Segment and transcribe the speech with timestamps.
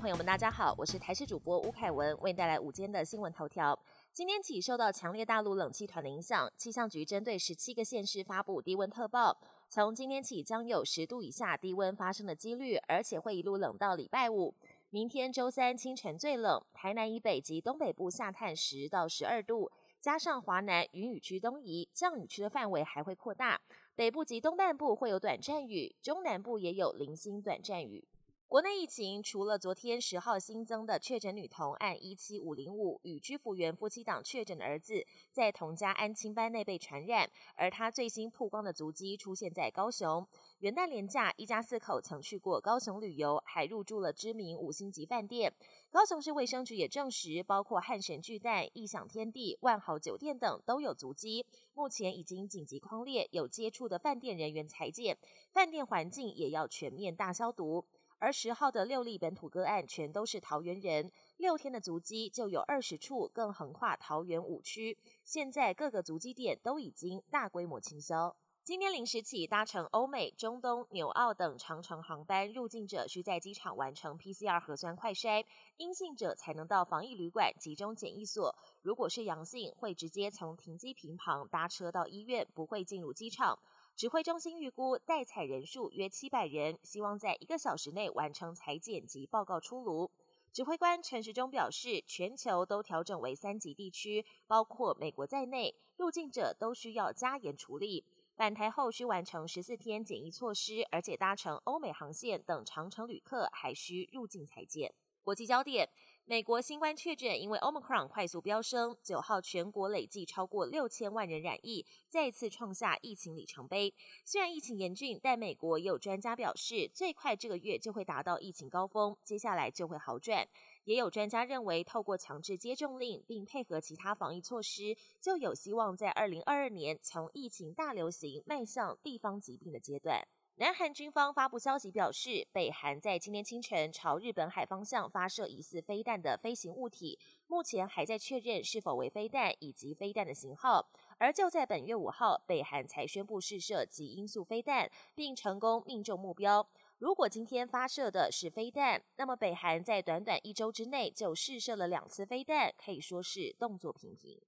[0.00, 3.78] 朋友们，大家好，我是台视主播吴凯文，为您带来午间的新闻头条。
[4.14, 9.38] 今天起，受到强烈大陆冷气团的影响，气象局针对十七个县市发布低温特报。
[9.68, 14.54] 从今天起，将有十度以下低温发生的几率，而且会一路冷到礼拜五。
[14.88, 19.70] 明天周三清晨最冷，台南以北及东北部下探十到十二度，
[20.00, 23.60] 加上华南云雨区东移，降雨区的范围还会扩大。
[23.94, 28.02] 北部及东半部会有短暂雨，中南部也有零星短暂雨。
[28.50, 40.26] 国内疫情除了昨天十号新增的确诊女童按一七五零五与居福园夫妻档确诊的儿子在同家安亲班内被传染，而他最新曝光的足迹出现在高雄。
[40.58, 45.54] 元旦连假，一家四口曾去过高雄旅游，还入住了知名五星级饭店。
[45.88, 55.16] 高雄市卫生局也证实，包括汉神巨蛋、异想天地、万豪酒店等都有足迹，目前已经紧急框列有接触的饭店人员裁剪，
[55.52, 57.86] 饭店环境也要全面大消毒。
[58.20, 64.96] 而十号的六例本土个案全都是桃园人，六天的足迹就有二十处，更横跨桃园五区。
[65.24, 68.36] 现在各个足迹点都已经大规模清消。
[68.62, 75.42] 今天零时起，搭乘欧美、中东、纽澳等长程航班入境者，需在机场完成 PCR 核酸快筛，
[75.78, 78.54] 阴性者才能到防疫旅馆集中检疫所。
[78.82, 83.58] 如果是阳性，会直接从停机坪旁搭车到医院，不会进入机场。
[84.00, 90.10] 指挥中心预估待采人数约七百人，希望在一个小时内完成裁剪及报告出炉。
[90.50, 98.02] 指挥官陈时中表示，全球都调整为三级地区，包括美国在内，入境者都需要加严处理。
[98.34, 104.94] 返台后需完成十四天检疫措施，而且搭乘欧美航线等长程旅客还需入境裁剪。
[105.22, 105.88] 国际焦点。
[106.26, 113.92] 美国新冠确诊因为 Omicron 快速飙升，九号全国累计超过六千万人染疫，再次创下疫情里程碑。
[114.24, 120.46] 虽然疫情严峻，但美国也有专家表示，最快这个月就会达到疫情高峰，接下来就会好转。
[120.84, 130.22] 也有专家认为，透过强制接种令并配合其他防疫措施，就有希望在二零二二年从疫情大流行迈向地方疾病的阶段。
[130.60, 140.86] 南韩军方发布消息表示，北韩在今天清晨朝日本海方向发射疑似飞弹的飞行物体，目前还在确认是否为飞弹以及飞弹的型号。
[141.16, 146.68] 而就在本月五号，北韩才宣布试射极音速飞弹，并成功命中目标。
[146.98, 154.38] 如果今天发射的是飞弹，那么北韩在短短一周之内就试射了两次飞弹，可以说是动作频频。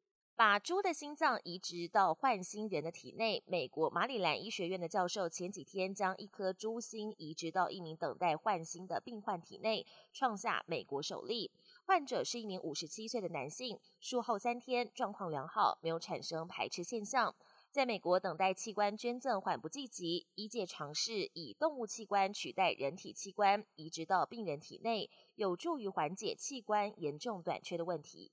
[0.44, 11.48] 把猪的心脏移植到换心人的体内，美国马里兰医学院的教授前几天将一颗猪心移植到一名等待换心的病患体内，创下美国首例。
[11.84, 17.32] 患者是一名五十七岁的男性，术后三天状况良好，没有产生排斥现象。
[17.70, 28.32] 在美国等待器官捐赠缓不济急，医界尝试以动物器官取代人体器官移植到病人体内，有助于缓解器官严重短缺的问题。